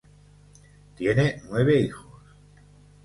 Tiene 0.97 1.43
nueve 1.47 1.77
hijos. 1.79 2.07